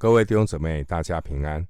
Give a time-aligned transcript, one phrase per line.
[0.00, 1.66] 各位弟兄姊妹，大家平安！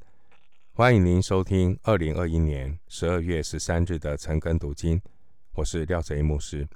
[0.74, 5.00] 欢迎您收听二零二一年十二月十三日的晨更读经，
[5.54, 6.68] 我是廖泽一牧师。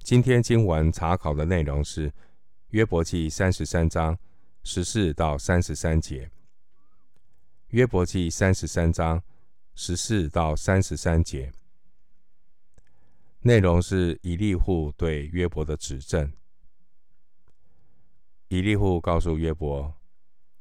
[0.00, 2.12] 今天经文查考的内容是
[2.70, 4.18] 约伯记三十三章
[4.64, 6.28] 十四到三十三节。
[7.68, 9.22] 约伯记三十三章
[9.76, 11.52] 十四到三十三节，
[13.42, 16.32] 内容是以利户对约伯的指证。
[18.48, 19.94] 以利户告诉约伯，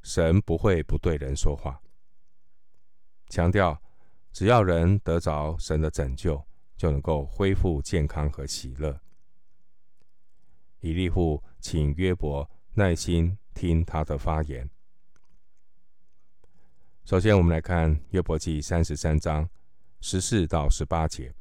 [0.08, 1.82] 神不会不对人说话，
[3.28, 3.78] 强调
[4.32, 6.42] 只要人得着神的拯救，
[6.78, 8.98] 就能够恢复健康和喜乐。
[10.80, 14.70] 以利户请约伯耐心听他的发言。
[17.04, 19.50] 首先，我们来看约伯记三十三章
[20.00, 21.36] 十四到十八节。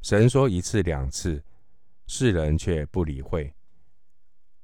[0.00, 1.44] 神说一次两次，
[2.06, 3.54] 世人却不理会。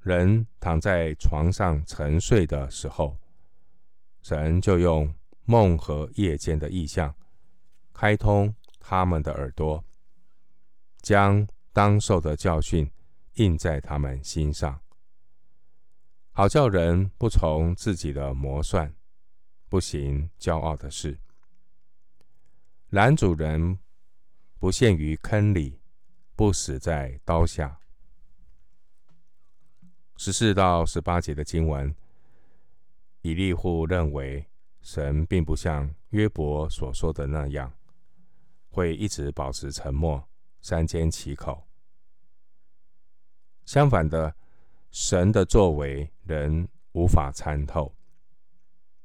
[0.07, 3.17] 人躺在床上沉睡的时候，
[4.21, 7.13] 神就用梦和夜间的异象，
[7.93, 9.83] 开通他们的耳朵，
[11.01, 12.89] 将当受的教训
[13.33, 14.79] 印在他们心上，
[16.31, 18.95] 好叫人不从自己的谋算，
[19.67, 21.19] 不行骄傲的事，
[22.89, 23.77] 男主人
[24.57, 25.81] 不陷于坑里，
[26.35, 27.79] 不死在刀下。
[30.19, 31.95] 十四到十八节的经文，
[33.21, 34.47] 以利户认为
[34.81, 37.71] 神并不像约伯所说的那样，
[38.69, 40.27] 会一直保持沉默，
[40.59, 41.67] 三缄其口。
[43.63, 44.35] 相反的，
[44.89, 47.93] 神的作为人无法参透，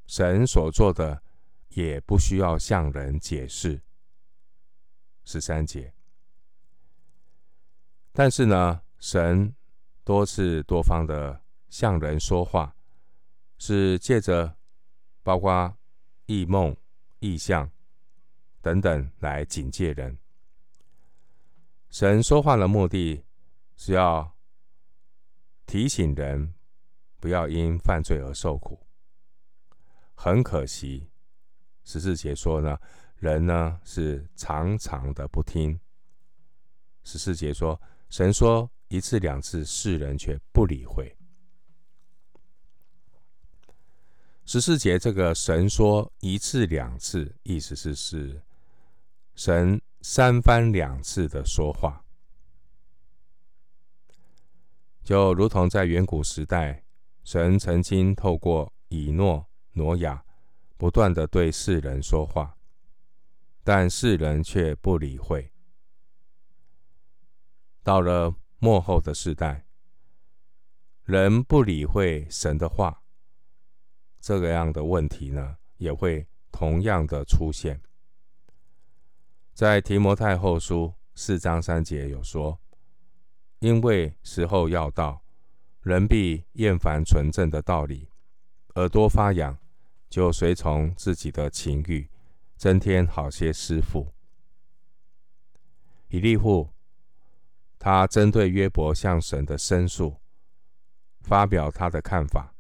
[0.06, 1.22] 神所做的
[1.68, 3.82] 也不需要向人解释。
[5.24, 5.92] 十三节，
[8.12, 9.54] 但是呢，神。
[10.04, 12.74] 多次多方的向人说话，
[13.58, 14.56] 是借着
[15.22, 15.72] 包括
[16.26, 16.76] 异梦、
[17.20, 17.70] 异象
[18.60, 20.18] 等等来警戒人。
[21.88, 23.24] 神说话的目的
[23.76, 24.36] 是要
[25.66, 26.52] 提醒人
[27.20, 28.84] 不要因犯罪而受苦。
[30.14, 31.08] 很可惜，
[31.84, 32.76] 十四节说呢，
[33.16, 35.78] 人呢是常常的不听。
[37.04, 38.68] 十四节说，神说。
[38.92, 41.16] 一次两次，世人却不理会。
[44.44, 48.42] 十四节这个神说一次两次，意思是是
[49.34, 52.04] 神三番两次的说话，
[55.02, 56.84] 就如同在远古时代，
[57.24, 60.22] 神曾经透过以诺、挪亚
[60.76, 62.58] 不断的对世人说话，
[63.64, 65.50] 但世人却不理会。
[67.82, 68.34] 到了
[68.64, 69.66] 末后的世代，
[71.02, 73.02] 人不理会神的话，
[74.20, 77.80] 这个样的问题呢，也会同样的出现。
[79.52, 82.60] 在提摩太后书四章三节有说
[83.58, 85.24] ：“因为时候要到，
[85.80, 88.10] 人必厌烦纯正的道理，
[88.76, 89.58] 耳朵发痒，
[90.08, 92.08] 就随从自己的情欲，
[92.56, 94.12] 增添好些师傅。”
[96.10, 96.70] 以利户。
[97.84, 100.14] 他针对约伯向神的申诉，
[101.22, 102.54] 发表他的看法。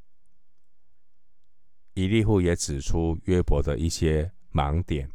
[1.94, 5.08] 以利户也指出约伯的一些盲点。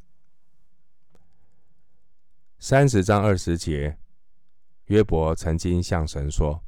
[2.57, 3.97] 三十章二十节，
[4.85, 6.63] 约伯曾经向神说：“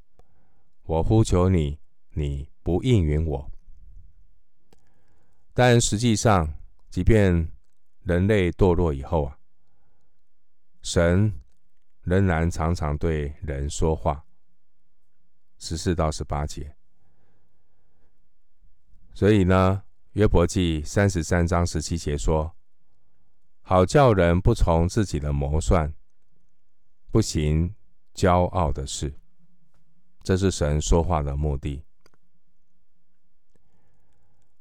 [0.84, 1.80] 我呼求你，
[2.10, 3.50] 你不应允我。”
[5.56, 6.56] 但实际上，
[6.90, 7.50] 即便
[8.04, 9.40] 人类堕落以后啊，
[10.82, 11.34] 神。
[12.10, 14.26] 仍然常常对人说话，
[15.60, 16.76] 十四到十八节。
[19.14, 19.84] 所以呢，
[20.14, 22.56] 约伯记三十三章十七节说
[23.62, 25.94] ：“好叫人不从自己的谋算，
[27.12, 27.76] 不行
[28.16, 29.14] 骄傲的事。”
[30.24, 31.84] 这是神说话的目的。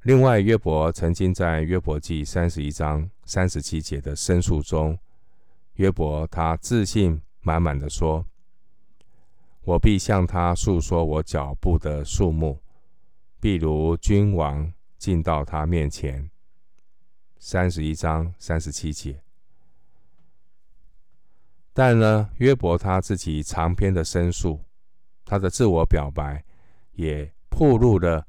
[0.02, 4.98] 另外，约伯曾经在约伯记三十一章三十七节的申诉中，
[5.76, 7.22] 约伯他自信。
[7.48, 8.26] 满满的说
[9.64, 12.60] ：“我必向他述说我脚步的数目，
[13.40, 16.30] 譬如君王进到他面前。”
[17.40, 19.22] 三十一章三十七节。
[21.72, 24.62] 但呢，约伯他自己长篇的申诉，
[25.24, 26.44] 他的自我表白，
[26.92, 28.28] 也暴露了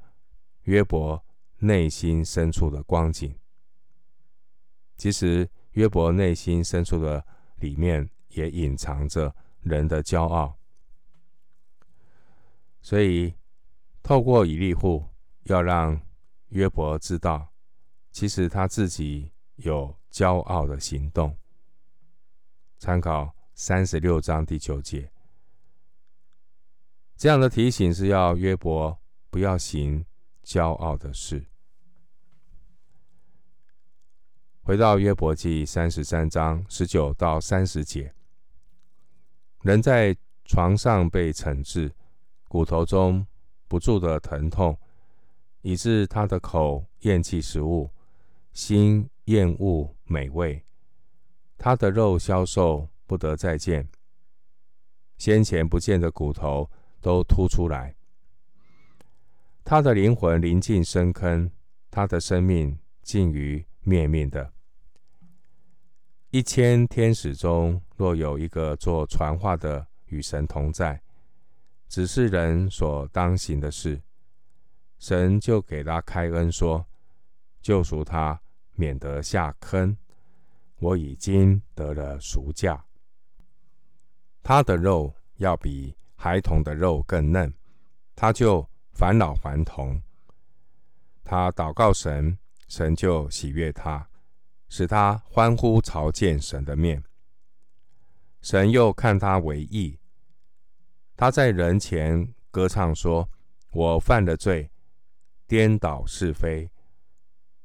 [0.62, 1.22] 约伯
[1.58, 3.34] 内心深处的光景。
[4.96, 7.22] 其实，约伯内心深处的
[7.56, 8.08] 里面。
[8.30, 10.56] 也隐藏着人的骄傲，
[12.80, 13.34] 所以
[14.02, 15.04] 透过以利户，
[15.44, 16.00] 要让
[16.48, 17.52] 约伯知道，
[18.10, 21.36] 其实他自己有骄傲的行动。
[22.78, 25.12] 参考三十六章第九节，
[27.16, 28.98] 这样的提醒是要约伯
[29.28, 30.04] 不要行
[30.42, 31.46] 骄傲的事。
[34.62, 38.14] 回到约伯记三十三章十九到三十节，
[39.62, 41.92] 人在床上被惩治，
[42.48, 43.26] 骨头中
[43.68, 44.78] 不住的疼痛，
[45.60, 47.90] 以致他的口厌弃食物，
[48.52, 50.64] 心厌恶美味，
[51.58, 53.86] 他的肉消瘦，不得再见，
[55.18, 56.70] 先前不见的骨头
[57.02, 57.94] 都凸出来，
[59.62, 61.50] 他的灵魂临近深坑，
[61.90, 64.52] 他的生命近于灭命的。
[66.32, 71.02] 一千天使中，若有一个做传话的与神同在，
[71.88, 74.00] 只是人所当行的事，
[75.00, 76.86] 神就给他开恩说：
[77.60, 78.40] 救赎他，
[78.76, 79.96] 免得下坑。
[80.78, 82.84] 我已经得了赎价。
[84.40, 87.52] 他的肉要比孩童的肉更嫩，
[88.14, 90.00] 他就返老还童。
[91.24, 92.38] 他祷告神，
[92.68, 94.08] 神就喜悦他。
[94.70, 97.02] 使他欢呼朝见神的面，
[98.40, 99.98] 神又看他为义。
[101.16, 103.28] 他在人前歌唱说
[103.72, 104.70] ：“我犯了罪，
[105.48, 106.70] 颠倒是非，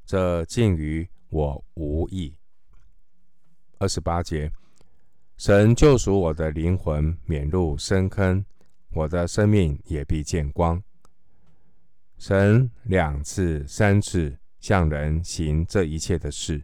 [0.03, 2.35] 这竟与我无益。”
[3.77, 4.51] 二十八节，
[5.37, 8.43] 神救赎我的灵魂免入深坑，
[8.89, 10.81] 我的生命也必见光。
[12.17, 16.63] 神两次、三次向人行这一切的事。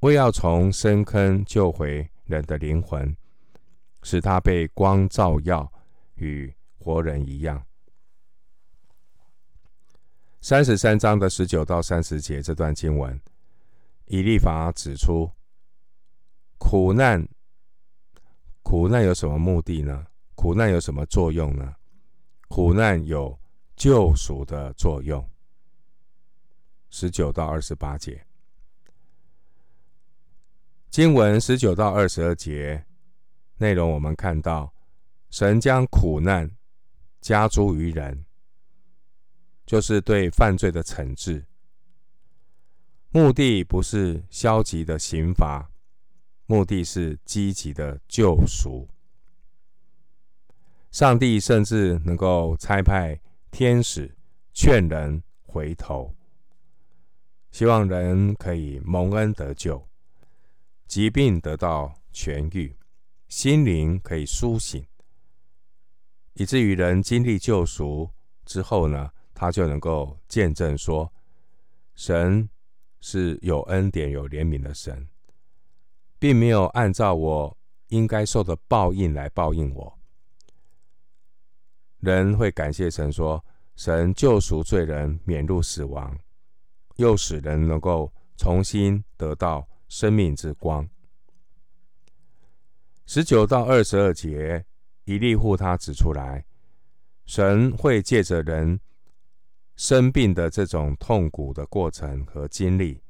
[0.00, 3.14] 为要从深坑救回人的灵魂，
[4.02, 5.70] 使他被光照耀，
[6.14, 7.62] 与活人一样。
[10.40, 13.20] 三十三章的十九到三十节这段经文，
[14.06, 15.30] 以立法指出，
[16.56, 17.28] 苦难，
[18.62, 20.06] 苦难有什么目的呢？
[20.34, 21.74] 苦难有什么作用呢？
[22.48, 23.38] 苦难有
[23.76, 25.28] 救赎的作用。
[26.88, 28.24] 十九到二十八节。
[30.90, 32.84] 经文十九到二十二节
[33.58, 34.74] 内容，我们看到
[35.30, 36.50] 神将苦难
[37.20, 38.24] 加诸于人，
[39.64, 41.46] 就是对犯罪的惩治。
[43.10, 45.70] 目的不是消极的刑罚，
[46.46, 48.88] 目的是积极的救赎。
[50.90, 53.20] 上帝甚至能够差派
[53.52, 54.12] 天使
[54.52, 56.12] 劝人回头，
[57.52, 59.86] 希望人可以蒙恩得救。
[60.90, 62.76] 疾病得到痊愈，
[63.28, 64.84] 心灵可以苏醒，
[66.32, 68.10] 以至于人经历救赎
[68.44, 71.12] 之后呢，他就能够见证说，
[71.94, 72.50] 神
[73.00, 75.06] 是有恩典、有怜悯的神，
[76.18, 77.56] 并没有按照我
[77.90, 79.96] 应该受的报应来报应我。
[82.00, 83.44] 人会感谢神说，
[83.76, 86.18] 神救赎罪人免入死亡，
[86.96, 89.64] 又使人能够重新得到。
[89.90, 90.88] 生命之光，
[93.06, 94.64] 十九到二十二节，
[95.02, 96.46] 以利户他指出来，
[97.26, 98.80] 神会借着人
[99.74, 103.02] 生病的这种痛苦的过程和经历，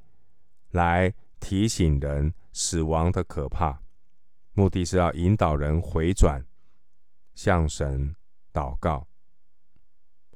[0.71, 3.83] 来提醒人死亡的可怕，
[4.55, 6.43] 目的是要引导人回转，
[7.35, 8.17] 向神
[8.55, 9.07] 祷告。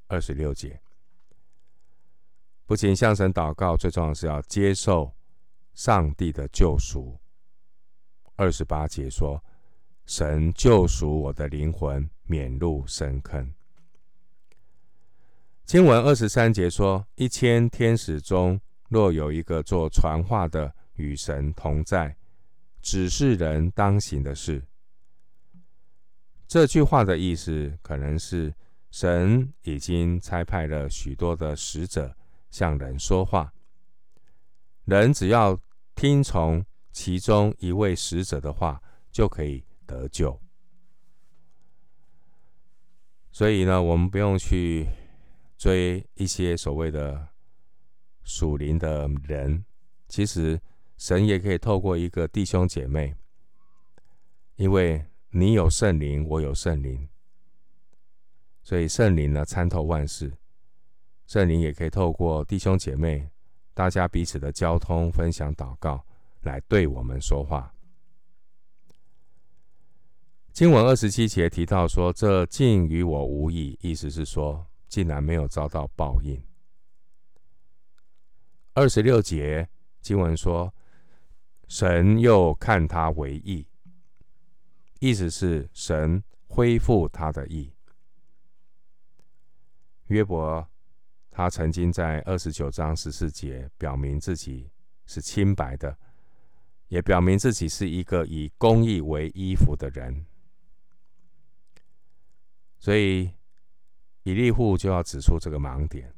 [0.09, 0.79] 二十六节，
[2.67, 5.11] 不仅向神祷告，最重要是要接受。
[5.75, 7.19] 上帝的救赎，
[8.37, 9.43] 二十八节说
[10.07, 13.53] ：“神救赎我的灵魂，免入深坑。”
[15.67, 22.17] 经文二十三节说：“一千天使中，若有一个做传话的与神同在，
[22.81, 24.63] 指示人当行的事。”
[26.47, 28.55] 这句话的意思可能是
[28.91, 32.15] 神已经差派了许多的使者
[32.51, 33.53] 向人说话。
[34.85, 35.59] 人只要
[35.95, 40.39] 听从其中一位使者的话，就可以得救。
[43.33, 44.87] 所以呢，我们不用去
[45.57, 47.29] 追一些所谓的
[48.23, 49.65] 属灵的人。
[50.07, 50.61] 其实，
[50.97, 53.17] 神也可以透过一个弟兄姐妹，
[54.57, 57.09] 因为你有圣灵，我有圣灵，
[58.63, 60.33] 所以圣灵呢参透万事。
[61.27, 63.31] 圣灵也可以透过弟兄姐妹。
[63.75, 66.03] 大家彼此的交通、分享、祷告，
[66.43, 67.75] 来对我们说话。
[70.53, 76.41] 经文二十七节提到说：“这竟与我无益。”意思是说，竟然没有遭到报应。
[78.73, 79.69] 二十六节
[80.01, 80.73] 经文说，
[81.67, 83.67] 神又看他为义，
[85.01, 87.73] 意思是神恢复他的义。
[90.07, 90.65] 约伯
[91.37, 94.71] 他曾经在二十九章十四节表明自己
[95.05, 95.99] 是清白的，
[96.87, 100.25] 也表明自己是一个以公义为衣服的人。
[102.79, 103.33] 所以
[104.23, 106.15] 以利户就要指出这个盲点：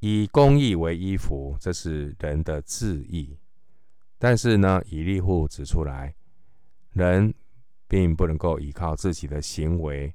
[0.00, 3.38] 以公义为衣服，这是人的自义。
[4.18, 6.16] 但是呢，以利户指出来，
[6.90, 7.32] 人
[7.86, 10.12] 并不能够依靠自己的行为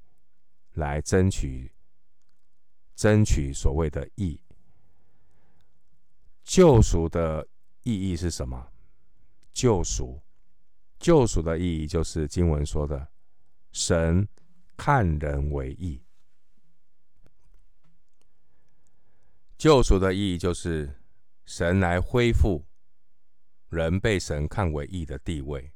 [0.73, 1.71] 来争取。
[3.01, 4.39] 争取所谓的义，
[6.43, 7.47] 救赎的
[7.81, 8.71] 意义是什么？
[9.51, 10.21] 救赎，
[10.99, 13.07] 救赎的意义就是经文说的，
[13.71, 14.27] 神
[14.77, 16.03] 看人为义。
[19.57, 21.01] 救赎的意义就是
[21.43, 22.63] 神来恢复
[23.69, 25.71] 人被神看为义的地位，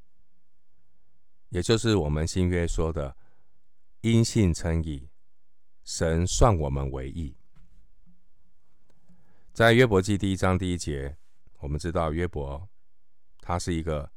[1.50, 3.18] 也就是我们新约说的
[4.02, 5.10] 因信称义。
[5.86, 7.36] 神算我们为义，
[9.54, 11.16] 在约伯记第一章第一节，
[11.60, 12.68] 我们知道约伯
[13.40, 14.12] 他是一个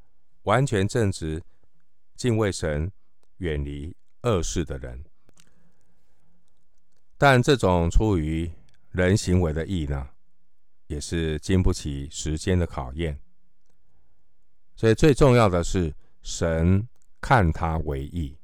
[0.45, 1.43] 完全正直、
[2.17, 2.91] 敬畏神、
[3.37, 5.05] 远离恶事的人。
[7.19, 8.51] 但这种出于
[8.91, 10.09] 人行为的义呢，
[10.87, 13.21] 也是经不起时间的考验。
[14.75, 16.89] 所以最重要的是，神
[17.21, 18.39] 看他为义。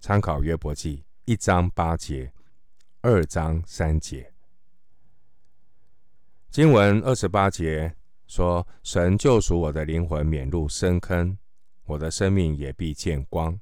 [0.00, 1.04] 参考约伯记。
[1.30, 2.32] 一章八节，
[3.02, 4.32] 二章三节。
[6.50, 7.94] 经文二十八节
[8.26, 11.38] 说：“神救赎我的灵魂免入深坑，
[11.84, 13.60] 我的生命也必见光。”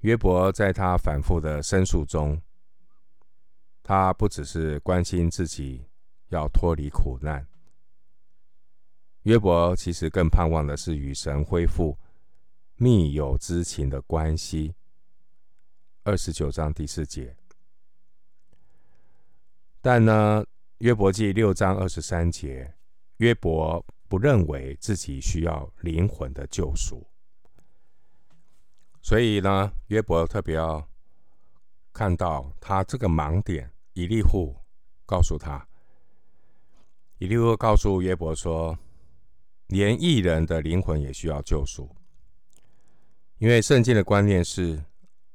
[0.00, 2.40] 约伯在他反复的申诉中，
[3.82, 5.84] 他不只是关心自己
[6.28, 7.46] 要脱离苦难，
[9.24, 11.98] 约伯其实更盼望的是与神恢复
[12.76, 14.74] 密友之情的关系。
[16.04, 17.36] 二十九章第四节，
[19.80, 20.44] 但呢，
[20.78, 22.74] 约伯记六章二十三节，
[23.18, 27.06] 约伯不认为自己需要灵魂的救赎，
[29.00, 30.84] 所以呢，约伯特别要
[31.92, 33.70] 看到他这个盲点。
[33.92, 34.56] 以利户
[35.06, 35.68] 告诉他，
[37.18, 38.76] 以利户告诉约伯说，
[39.68, 41.94] 连异人的灵魂也需要救赎，
[43.38, 44.82] 因为圣经的观念是。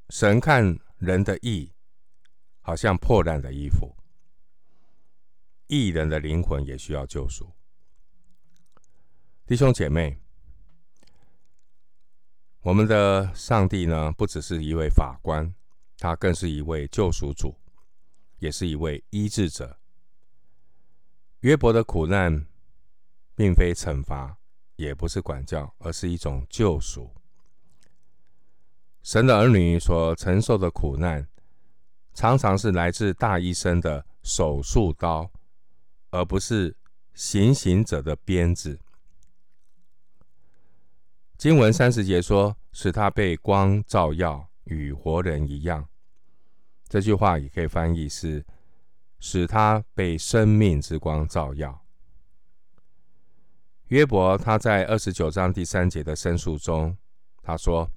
[0.09, 1.73] 神看人的义，
[2.61, 3.95] 好像破烂的衣服；
[5.67, 7.53] 义人的灵魂也需要救赎。
[9.45, 10.21] 弟兄姐妹，
[12.61, 15.53] 我们的上帝呢，不只是一位法官，
[15.97, 17.59] 他更是一位救赎主，
[18.39, 19.77] 也是一位医治者。
[21.41, 22.47] 约伯的苦难，
[23.35, 24.37] 并非惩罚，
[24.77, 27.13] 也不是管教，而是一种救赎。
[29.07, 31.25] 神的儿女所承受的苦难，
[32.13, 35.31] 常常是来自大医生的手术刀，
[36.09, 36.75] 而不是
[37.13, 38.77] 行刑者的鞭子。
[41.37, 45.87] 经文三十节说：“使他被光照耀，与活人一样。”
[46.89, 48.45] 这句话也可以翻译是
[49.21, 51.81] ：“使他被生命之光照耀。”
[53.87, 56.97] 约伯他在二十九章第三节的申诉中，
[57.41, 57.89] 他说。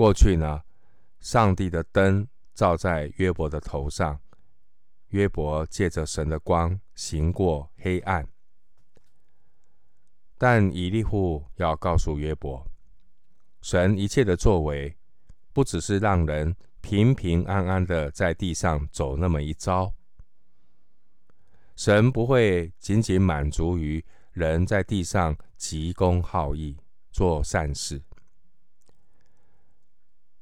[0.00, 0.62] 过去呢，
[1.18, 4.18] 上帝的灯照在约伯的头上，
[5.08, 8.26] 约伯借着神的光行过黑暗。
[10.38, 12.66] 但以利户要告诉约伯，
[13.60, 14.96] 神一切的作为，
[15.52, 19.92] 不只是让人平平安安的在地上走那么一遭，
[21.76, 24.02] 神不会仅仅满足于
[24.32, 26.78] 人在地上急公好义
[27.12, 28.00] 做善事。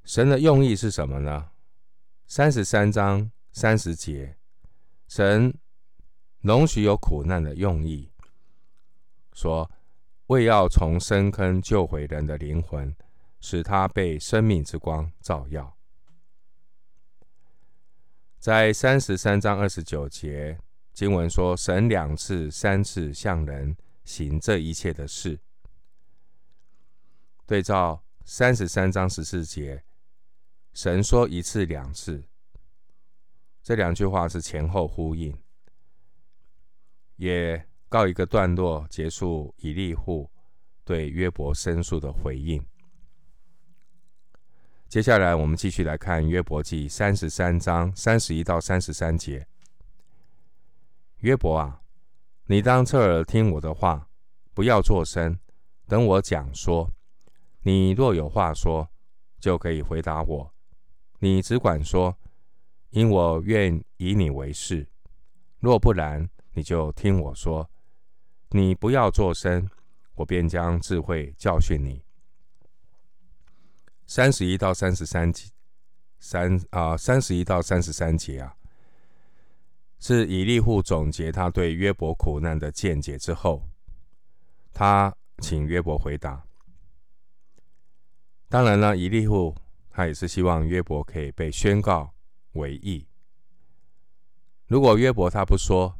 [0.09, 1.50] 神的用意是什么呢？
[2.27, 4.38] 三十三章三十节，
[5.07, 5.55] 神
[6.41, 8.11] 容许有苦难的用意，
[9.35, 9.71] 说
[10.29, 12.97] 为要从深坑救回人的灵魂，
[13.38, 15.77] 使他被生命之光照耀。
[18.38, 20.59] 在三十三章二十九节，
[20.95, 25.38] 经文说，神两次、三次向人行这一切的事。
[27.45, 29.85] 对照三十三章十四节。
[30.80, 32.23] 神说一次两次，
[33.64, 35.37] 这两句话是前后呼应，
[37.16, 40.30] 也告一个段落，结束以利户
[40.85, 42.64] 对约伯申诉的回应。
[44.88, 49.49] 接下来，我们继续来看约伯记三十三章三十一到三十三节。
[51.16, 51.82] 约伯啊，
[52.47, 54.08] 你当侧耳听我的话，
[54.54, 55.40] 不要作声，
[55.88, 56.88] 等我讲说。
[57.62, 58.88] 你若有话说，
[59.40, 60.54] 就可以回答我。
[61.20, 62.16] 你只管说，
[62.90, 64.87] 因我愿以你为是。
[65.58, 67.68] 若不然，你就听我说。
[68.50, 69.68] 你不要作声，
[70.14, 72.02] 我便将智慧教训你。
[74.06, 75.50] 三十一到三十三节，
[76.18, 78.56] 三啊，三十一到三十三节啊，
[79.98, 83.68] 是以利户总结他对约伯苦难的见解之后，
[84.72, 86.42] 他请约伯回答。
[88.48, 89.54] 当然了，以利户
[89.99, 92.14] 他也是希望约伯可以被宣告
[92.52, 93.05] 为义。
[94.69, 95.99] 如果约伯他不说，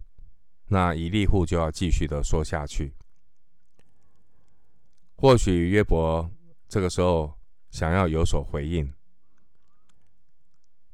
[0.69, 2.95] 那以利户就要继续的说下去。
[5.17, 6.31] 或许约伯
[6.69, 7.35] 这个时候。
[7.71, 8.95] 想要有所回应，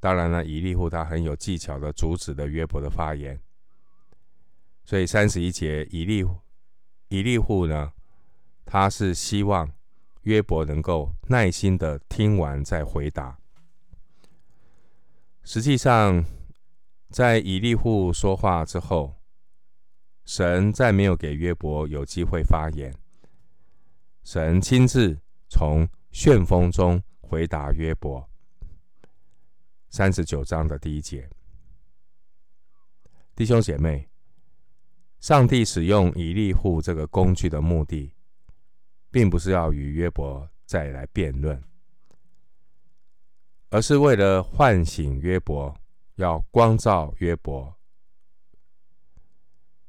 [0.00, 3.40] 当然了，以利户他很有技巧的阻止了约伯的发言，
[4.84, 6.26] 所以三十一节，以利
[7.10, 7.92] 以利户呢，
[8.64, 9.72] 他是希望
[10.24, 13.38] 约伯能够耐心的听完再回答。
[15.42, 16.24] 实际上，
[17.10, 19.14] 在以利户说话之后，
[20.24, 22.94] 神再没有给约伯有机会发言，
[24.22, 28.26] 神亲自从旋风中回答约伯，
[29.90, 31.28] 三十九章的第一节，
[33.36, 34.08] 弟兄姐妹，
[35.20, 38.13] 上帝使用以利户这个工具的目的，
[39.14, 41.62] 并不是要与约伯再来辩论，
[43.68, 45.72] 而是为了唤醒约伯，
[46.16, 47.72] 要光照约伯。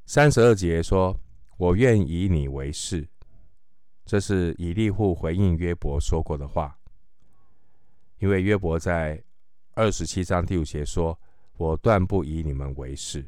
[0.06, 1.20] 三十二节说
[1.58, 3.10] ：“我愿以你为是。”
[4.06, 6.78] 这是以利户回应约伯说过的话，
[8.20, 9.24] 因为约伯在
[9.74, 11.20] 二十七章第五节说
[11.58, 13.28] ：“我断不以你们为是。”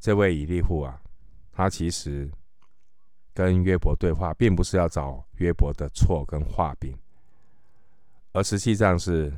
[0.00, 1.02] 这位以利户啊，
[1.52, 2.32] 他其实
[3.38, 6.92] 跟约伯对话，并不是要找约伯的错跟话柄，
[8.32, 9.32] 而实际上是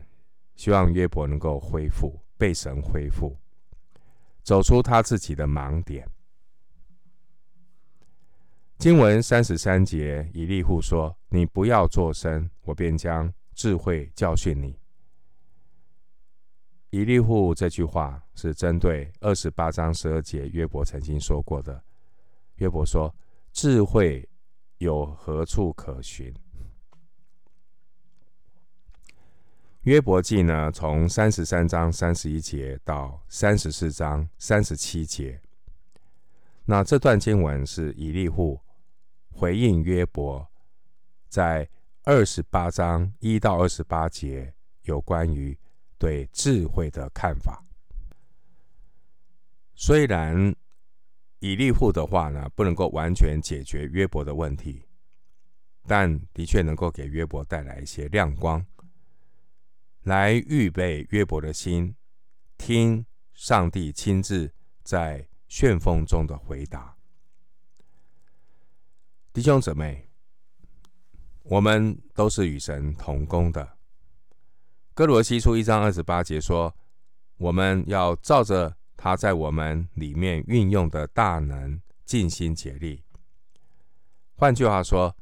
[0.56, 3.36] 希望约伯能够恢复，被神恢复，
[4.42, 6.08] 走出他自己的盲点。
[8.78, 14.80] 经文三十三节，以利户说：“你不要作声，我便将智慧教训你。”
[16.88, 21.84] 以利户这句话是针对二十八章十二节约伯曾经说过的。
[22.56, 23.14] 约伯说
[23.52, 24.28] ：“智慧
[24.78, 26.34] 有何处可寻？”
[29.82, 35.40] 约伯记呢，从三十三章三十一节到三十四章三十七节，
[36.66, 38.60] 那这段经文是以利户。
[39.32, 40.46] 回应约伯，
[41.28, 41.66] 在
[42.02, 45.56] 二十八章一到二十八节有关于
[45.96, 47.64] 对智慧的看法。
[49.74, 50.54] 虽然
[51.40, 54.82] 以利户的话呢，不能够完全解决约伯的问题，
[55.86, 58.64] 但的确能够给约伯带来一些亮光，
[60.02, 61.94] 来预备约伯的心，
[62.56, 66.94] 听上帝亲自在旋风中的回答。
[69.32, 70.10] 弟兄姊妹，
[71.44, 73.78] 我们都是与神同工的。
[74.92, 76.76] 歌罗西书一章二十八节说
[77.38, 83.02] ：“我们要照着他在我们里面运用的大能，尽心竭力。”
[84.36, 85.16] 换句话说，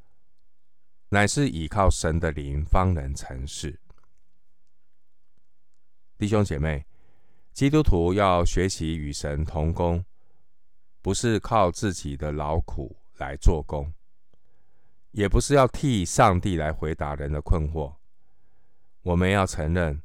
[1.11, 3.79] 乃是倚靠神的灵，方能成事。
[6.19, 6.85] 弟兄姐妹，
[7.53, 10.05] 基督徒要学习与神同工，
[11.01, 13.95] 不是靠自己的劳苦来做工。
[15.13, 17.95] 也不是要替上帝来回答人的困惑，
[19.03, 20.03] 我们要承认，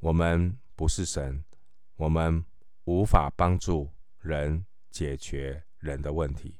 [0.00, 1.44] 我们不是神，
[1.94, 2.44] 我们
[2.84, 3.90] 无法帮助
[4.20, 6.54] 人解决人的问题。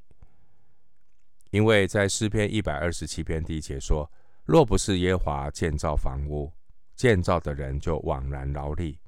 [1.51, 4.11] 因为在诗篇一百二十七篇第一节说
[4.43, 6.51] ：“若不是耶华建造房屋，
[6.95, 8.99] 建造的人就枉然劳力；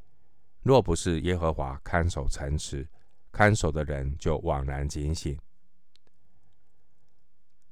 [0.61, 2.87] 若不是耶和华看守城池，
[3.31, 5.37] 看守的人就枉然警醒。”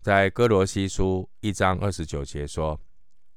[0.01, 2.79] 在哥罗西书一章二十九节说：“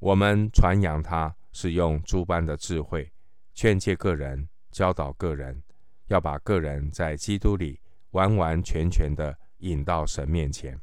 [0.01, 3.13] 我们传扬他是用诸般的智慧，
[3.55, 5.63] 劝诫个人，教导个人，
[6.07, 10.81] 要把个人在基督里完完全全的引到神面前。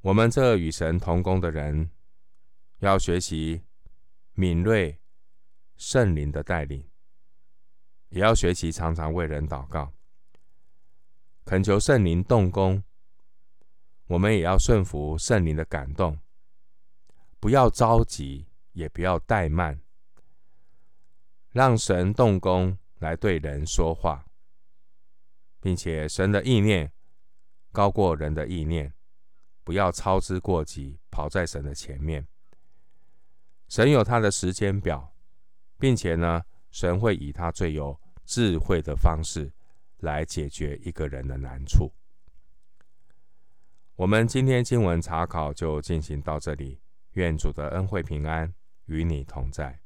[0.00, 1.90] 我们这与神同工的人，
[2.78, 3.62] 要学习
[4.34, 4.98] 敏锐
[5.76, 6.88] 圣灵的带领，
[8.08, 9.92] 也要学习常常为人祷告，
[11.44, 12.82] 恳求圣灵动工。”
[14.08, 16.18] 我们也要顺服圣灵的感动，
[17.38, 19.78] 不要着急，也不要怠慢，
[21.50, 24.26] 让神动工来对人说话，
[25.60, 26.92] 并且神的意念
[27.72, 28.92] 高过人的意念，
[29.64, 32.26] 不要操之过急，跑在神的前面。
[33.68, 35.14] 神有他的时间表，
[35.78, 39.52] 并且呢，神会以他最有智慧的方式
[39.98, 41.92] 来解决一个人的难处。
[43.94, 46.80] 我们今天经文查考就进行到这里，
[47.12, 48.54] 愿主的恩惠平安
[48.86, 49.80] 与你同在。